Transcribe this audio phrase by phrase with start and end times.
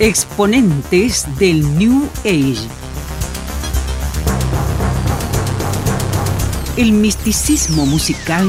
[0.00, 2.68] Exponentes del New Age.
[6.76, 8.48] El misticismo musical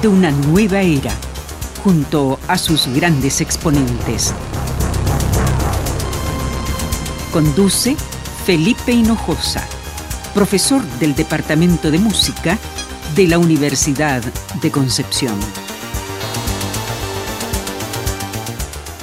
[0.00, 1.12] de una nueva era,
[1.84, 4.32] junto a sus grandes exponentes.
[7.30, 7.94] Conduce
[8.46, 9.68] Felipe Hinojosa,
[10.32, 12.56] profesor del Departamento de Música
[13.14, 14.22] de la Universidad
[14.62, 15.36] de Concepción.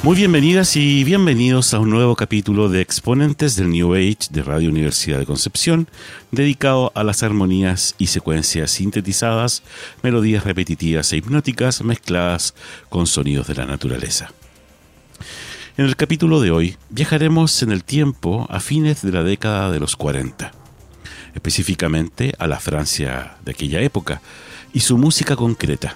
[0.03, 4.70] Muy bienvenidas y bienvenidos a un nuevo capítulo de Exponentes del New Age de Radio
[4.70, 5.88] Universidad de Concepción,
[6.30, 9.63] dedicado a las armonías y secuencias sintetizadas,
[10.02, 12.53] melodías repetitivas e hipnóticas mezcladas
[12.89, 14.34] con sonidos de la naturaleza.
[15.77, 19.80] En el capítulo de hoy viajaremos en el tiempo a fines de la década de
[19.80, 20.52] los 40,
[21.33, 24.22] específicamente a la Francia de aquella época
[24.73, 25.95] y su música concreta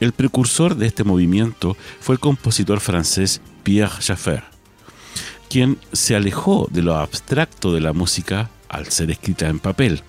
[0.00, 4.44] el precursor de este movimiento fue el compositor francés Pierre Schaeffer,
[5.48, 10.02] quien se alejó de lo abstracto de la música al ser escrita en papel,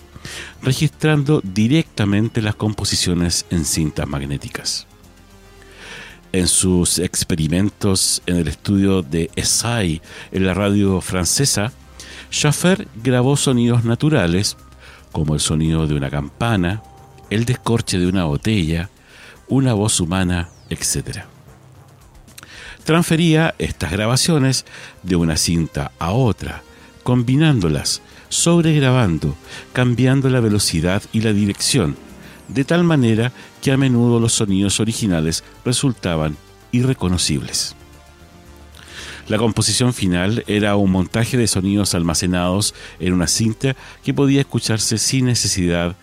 [0.62, 4.88] registrando directamente las composiciones en cintas magnéticas.
[6.32, 10.02] En sus experimentos en el estudio de Essay
[10.32, 11.72] en la radio francesa,
[12.32, 14.58] Schaffer grabó sonidos naturales,
[15.12, 16.84] como el sonido de una campana,
[17.30, 18.90] el descorche de una botella,
[19.48, 21.24] una voz humana, etc.
[22.84, 24.66] Transfería estas grabaciones
[25.04, 26.64] de una cinta a otra,
[27.04, 29.36] combinándolas, sobregrabando,
[29.74, 31.96] cambiando la velocidad y la dirección,
[32.48, 36.38] de tal manera que a menudo los sonidos originales resultaban
[36.72, 37.76] irreconocibles.
[39.28, 45.00] La composición final era un montaje de sonidos almacenados en una cinta que podía escucharse
[45.00, 45.96] sin necesidad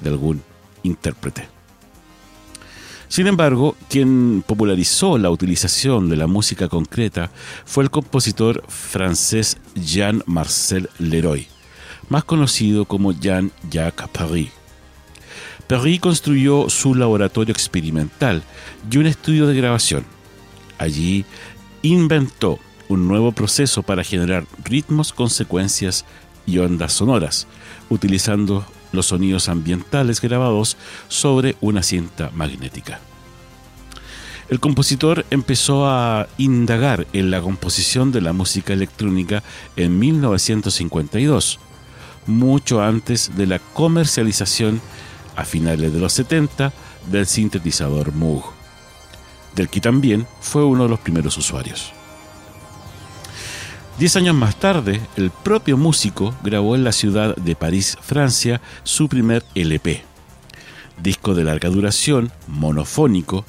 [0.00, 0.42] de algún
[0.82, 1.55] intérprete.
[3.08, 7.30] Sin embargo, quien popularizó la utilización de la música concreta
[7.64, 11.46] fue el compositor francés Jean-Marcel Leroy,
[12.08, 14.50] más conocido como Jean-Jacques Paris.
[15.66, 18.42] Paris construyó su laboratorio experimental
[18.90, 20.04] y un estudio de grabación.
[20.78, 21.24] Allí
[21.82, 26.04] inventó un nuevo proceso para generar ritmos, consecuencias
[26.46, 27.46] y ondas sonoras,
[27.88, 28.64] utilizando
[28.96, 30.76] los sonidos ambientales grabados
[31.08, 33.00] sobre una cinta magnética.
[34.48, 39.42] El compositor empezó a indagar en la composición de la música electrónica
[39.74, 41.58] en 1952,
[42.26, 44.80] mucho antes de la comercialización
[45.34, 46.72] a finales de los 70
[47.10, 48.52] del sintetizador Moog,
[49.56, 51.95] del que también fue uno de los primeros usuarios.
[53.98, 59.08] Diez años más tarde, el propio músico grabó en la ciudad de París, Francia, su
[59.08, 60.04] primer LP,
[61.02, 63.46] disco de larga duración, monofónico,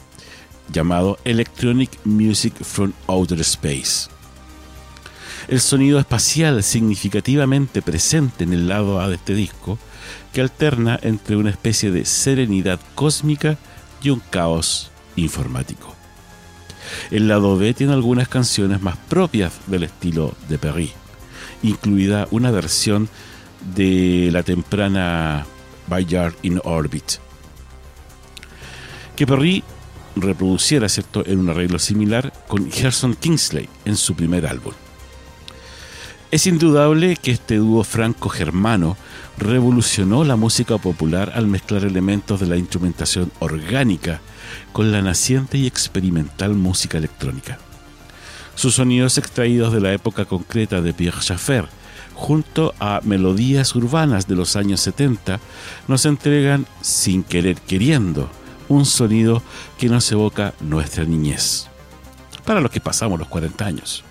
[0.72, 4.10] llamado Electronic Music from Outer Space.
[5.50, 9.78] El sonido espacial significativamente presente en el lado A de este disco,
[10.32, 13.58] que alterna entre una especie de serenidad cósmica
[14.02, 15.97] y un caos informático.
[17.12, 20.92] El lado B tiene algunas canciones más propias del estilo de Perry,
[21.64, 23.10] incluida una versión
[23.76, 25.46] de la temprana
[25.88, 27.14] Bayard in Orbit,
[29.16, 29.64] que Perry
[30.16, 31.26] reproduciera ¿cierto?
[31.26, 34.74] en un arreglo similar con Gerson Kingsley en su primer álbum.
[36.30, 38.98] Es indudable que este dúo franco-germano
[39.38, 44.22] revolucionó la música popular al mezclar elementos de la instrumentación orgánica
[44.72, 47.60] con la naciente y experimental música electrónica.
[48.56, 51.68] Sus sonidos extraídos de la época concreta de Pierre Schaeffer,
[52.16, 55.40] junto a melodías urbanas de los años 70,
[55.88, 58.30] nos entregan, sin querer queriendo,
[58.70, 59.44] un sonido
[59.78, 61.68] que nos evoca nuestra niñez,
[62.44, 64.04] para los que pasamos los 40 años.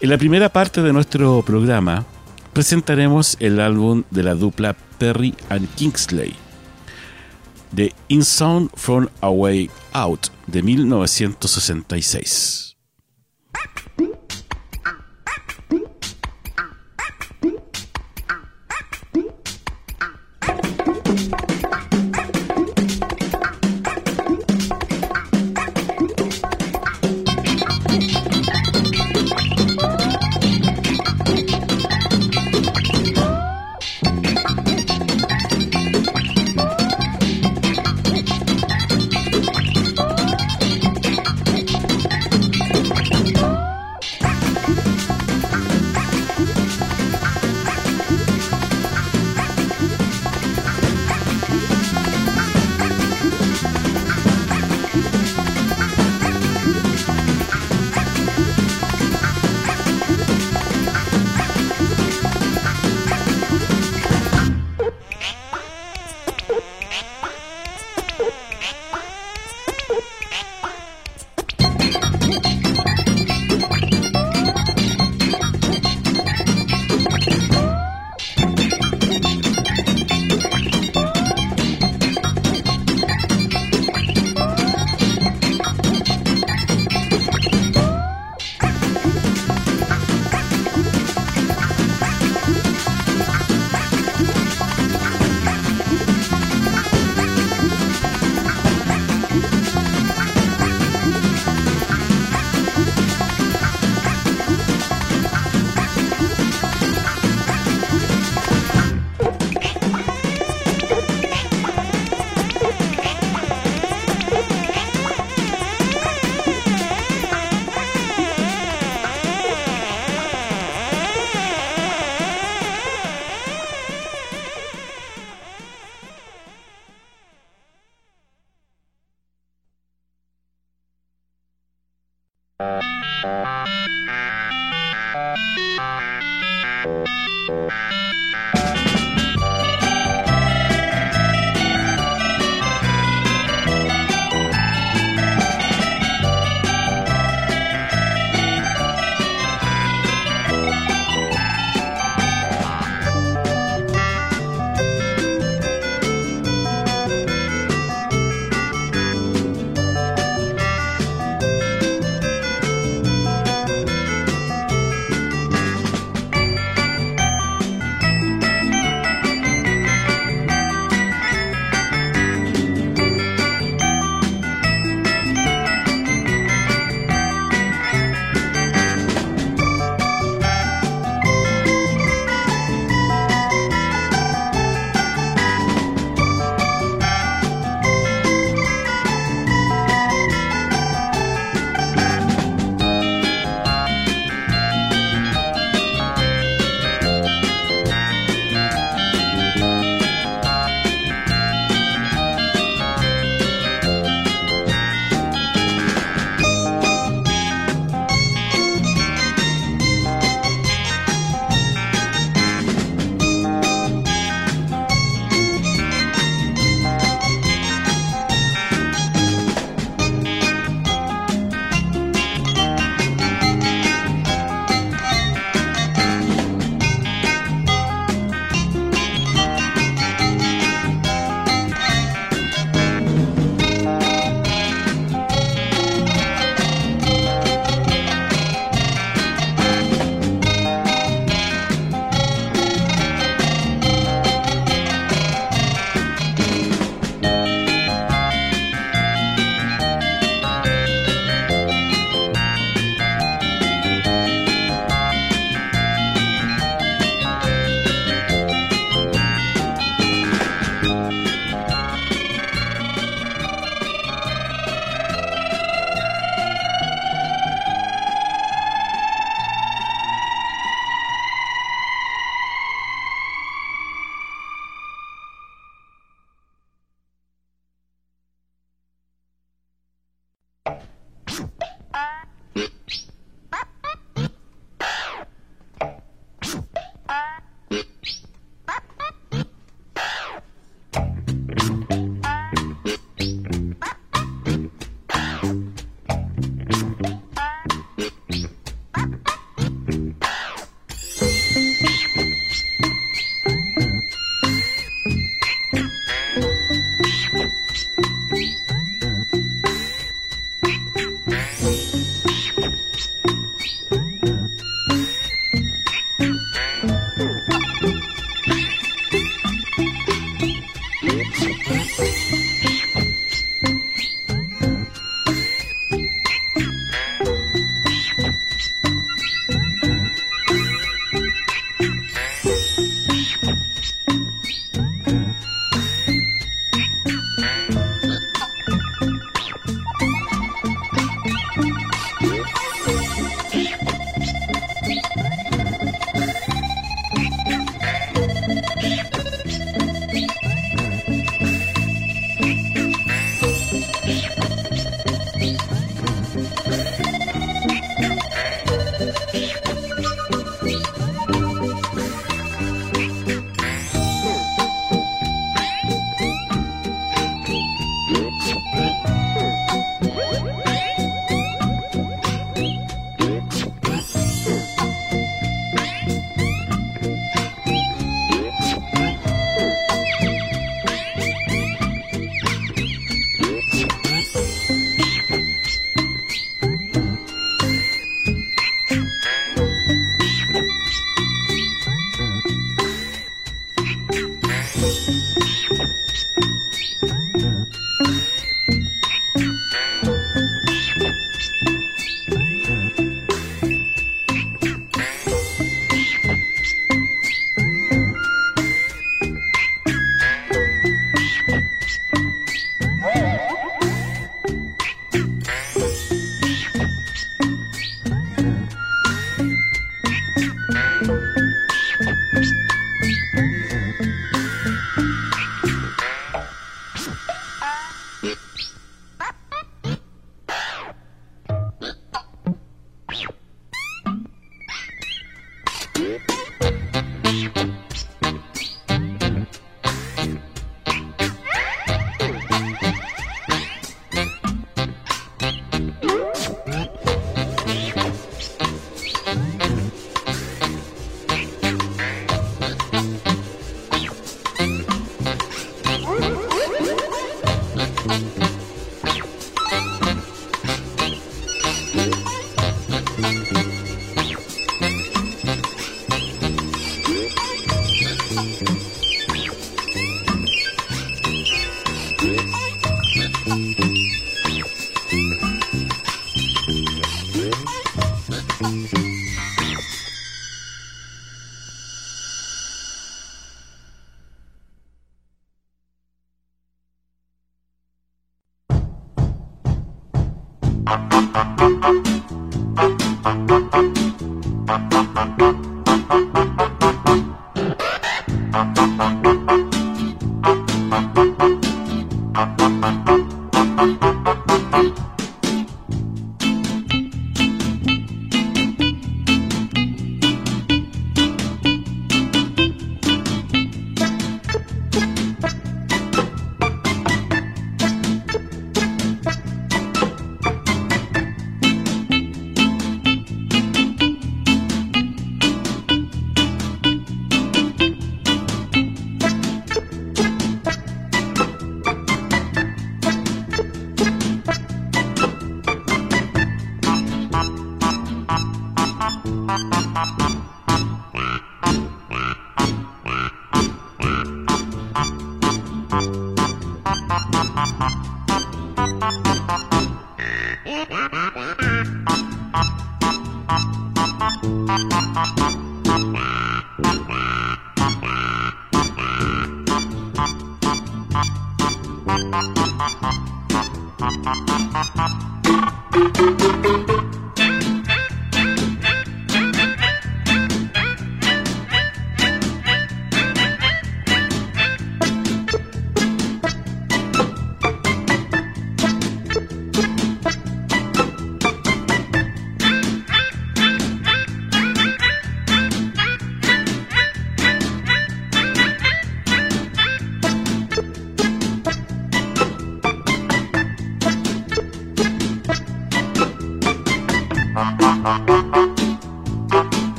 [0.00, 2.06] En la primera parte de nuestro programa
[2.56, 6.34] presentaremos el álbum de la dupla Perry and Kingsley,
[7.74, 12.66] The In Sound From Away Out, de 1966.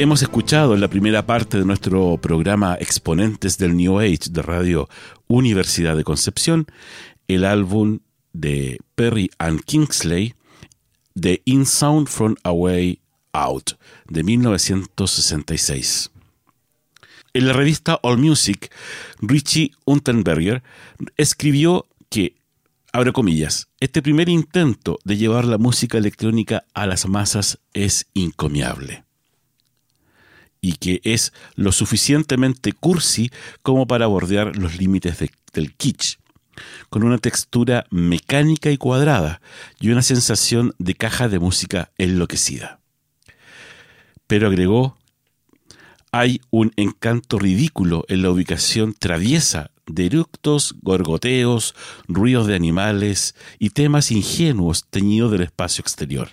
[0.00, 4.88] Hemos escuchado en la primera parte de nuestro programa Exponentes del New Age de Radio
[5.26, 6.64] Universidad de Concepción
[7.28, 7.98] el álbum
[8.32, 10.36] de Perry and Kingsley,
[11.20, 13.02] The In Sound from Away
[13.34, 13.72] Out,
[14.08, 16.10] de 1966.
[17.34, 18.72] En la revista All Music,
[19.20, 20.62] Richie Unterberger
[21.18, 22.36] escribió que,
[22.94, 29.04] abre comillas, este primer intento de llevar la música electrónica a las masas es encomiable
[30.60, 33.30] y que es lo suficientemente cursi
[33.62, 35.18] como para bordear los límites
[35.52, 36.18] del kitsch,
[36.88, 39.40] con una textura mecánica y cuadrada
[39.80, 42.80] y una sensación de caja de música enloquecida.
[44.26, 44.96] pero agregó,
[46.12, 51.74] hay un encanto ridículo en la ubicación traviesa de eructos, gorgoteos,
[52.08, 56.30] ruidos de animales y temas ingenuos teñidos del espacio exterior.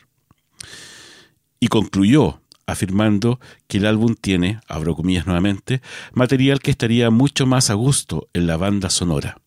[1.60, 5.82] Y concluyó afirmando que el álbum tiene, abro comillas nuevamente,
[6.14, 9.42] material que estaría mucho más a gusto en la banda sonora.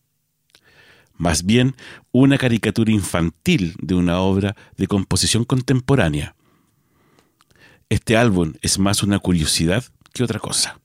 [1.15, 1.75] Más bien
[2.11, 6.35] una caricatura infantil de una obra de composición contemporánea.
[7.89, 10.79] Este álbum es más una curiosidad que otra cosa.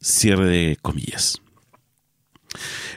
[0.00, 1.42] Cierre de comillas.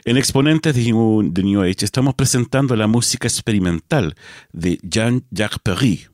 [0.04, 4.14] En Exponentes de New, Age estamos presentando la música experimental
[4.52, 6.06] de Jean-Jacques Perry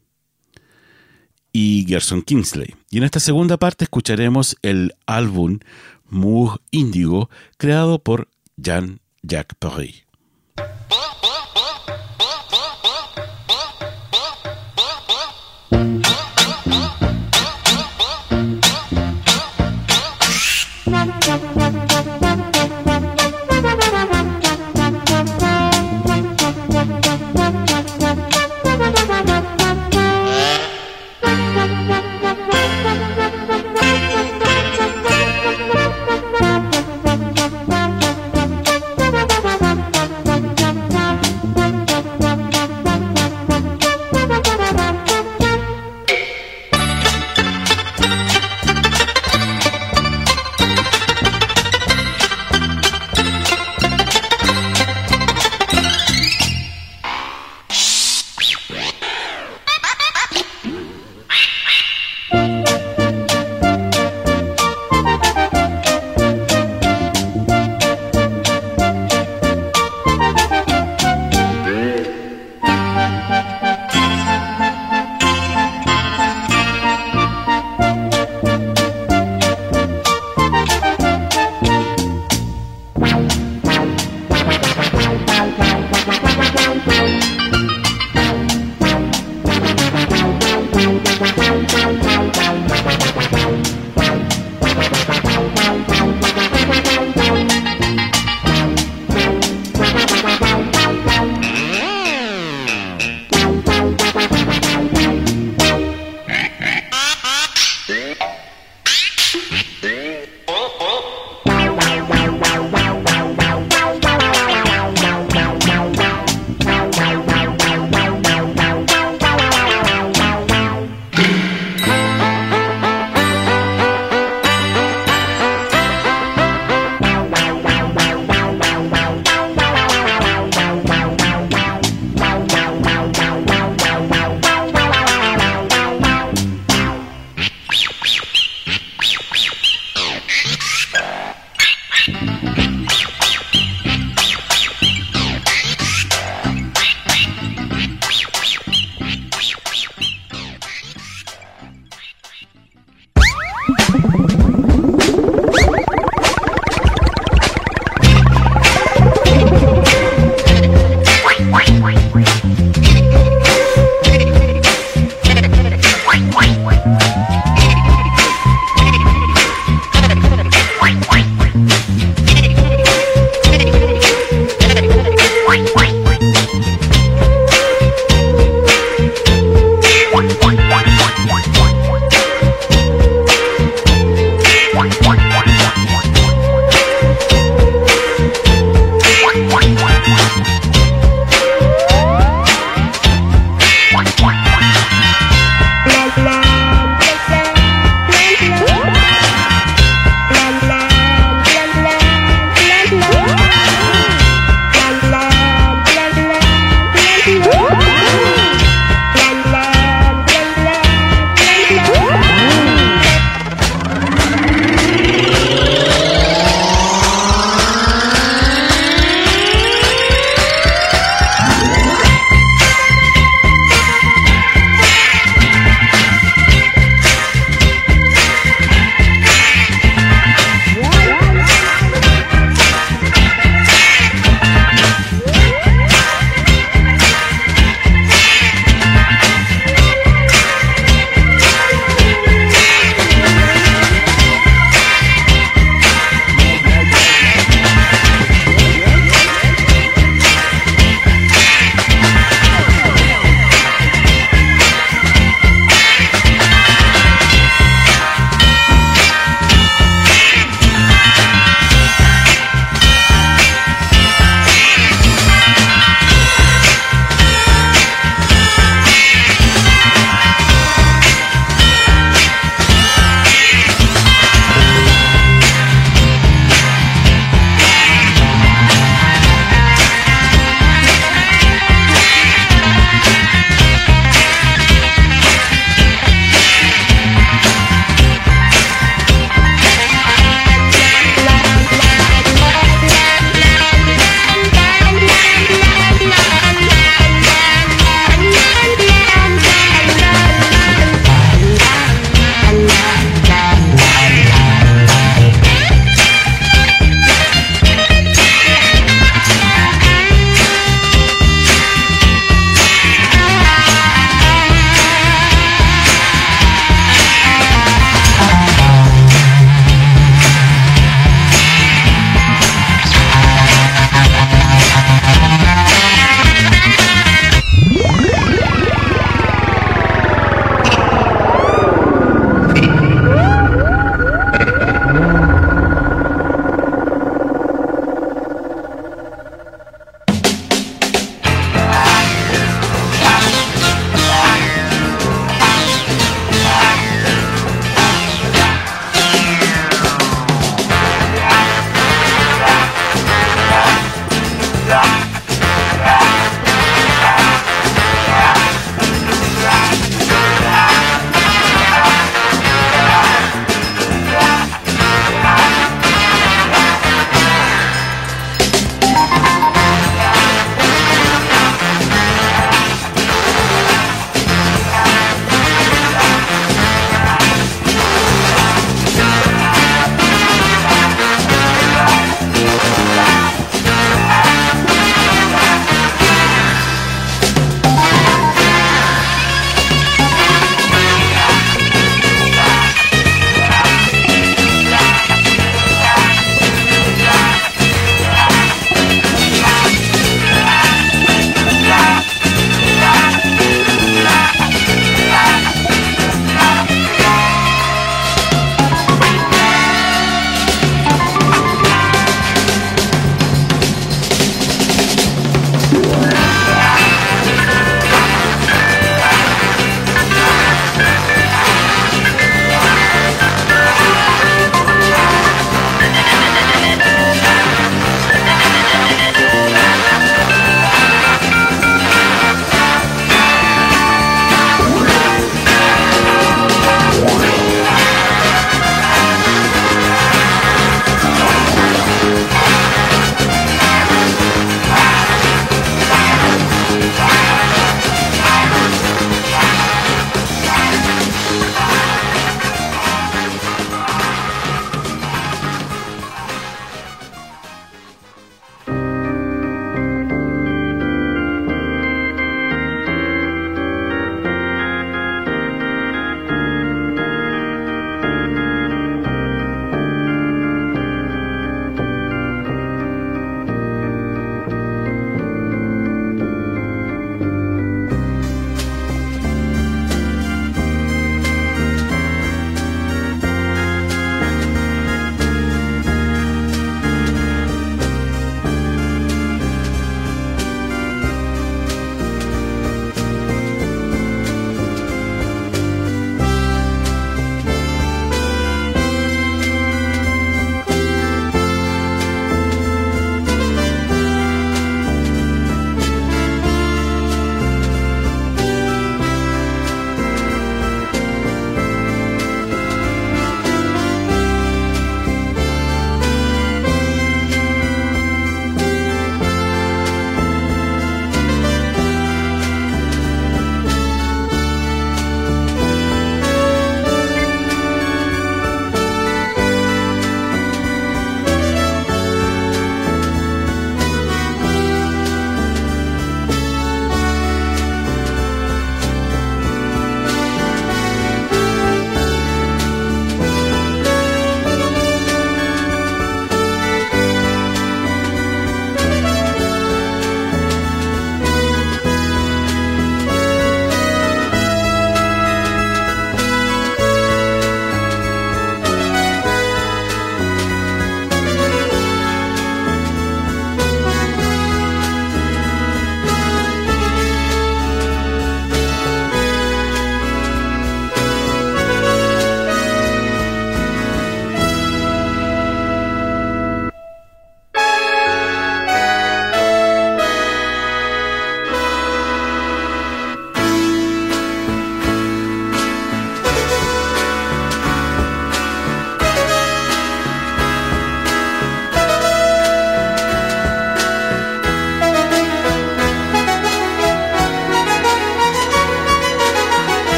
[1.53, 2.75] y Gerson Kingsley.
[2.91, 5.59] Y en esta segunda parte escucharemos el álbum
[6.09, 10.10] Moore Indigo creado por Jean-Jacques Perry.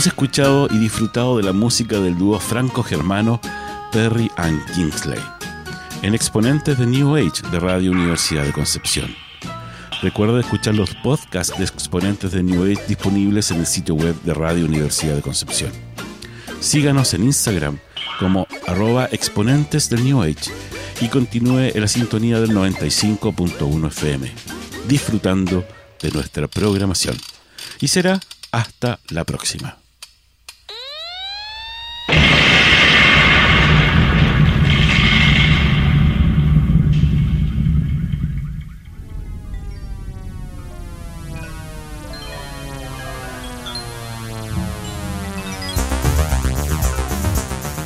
[0.00, 3.38] Hemos escuchado y disfrutado de la música del dúo franco-germano
[3.92, 5.20] Perry and Kingsley,
[6.00, 9.14] en exponentes de New Age de Radio Universidad de Concepción.
[10.00, 14.32] Recuerda escuchar los podcasts de exponentes de New Age disponibles en el sitio web de
[14.32, 15.70] Radio Universidad de Concepción.
[16.60, 17.78] Síganos en Instagram
[18.18, 20.50] como arroba exponentes del New Age
[21.02, 24.32] y continúe en la sintonía del 95.1 FM,
[24.88, 25.62] disfrutando
[26.00, 27.18] de nuestra programación.
[27.80, 28.18] Y será
[28.50, 29.79] hasta la próxima.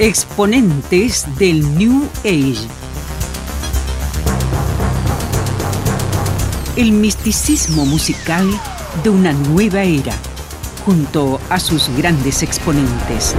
[0.01, 2.67] Exponentes del New Age.
[6.75, 8.51] El misticismo musical
[9.05, 10.13] de una nueva era
[10.85, 13.37] junto a sus grandes exponentes.